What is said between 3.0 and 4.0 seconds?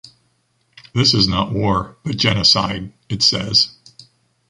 it says.